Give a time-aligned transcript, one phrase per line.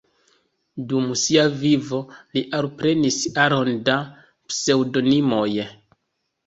[0.93, 1.99] Dum sia vivo
[2.31, 3.99] li alprenis aron da
[4.47, 5.49] pseŭdonimoj.